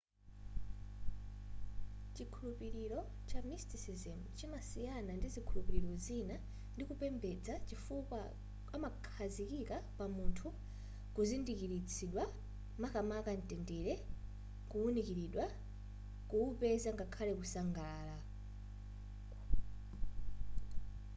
[2.15, 6.35] chikhulupiliro cha mysticism chimasiyana ndi zikhulupiliro zina
[6.73, 8.19] ndi kupembeza chifukwa
[8.75, 10.47] amakhazikika pa munthu
[11.15, 12.23] kuzindikilitsidwa
[12.81, 13.93] makamaka ntendere
[14.69, 15.45] kuunikilidwa
[16.29, 18.17] kuupeza ngakhale ku sangalala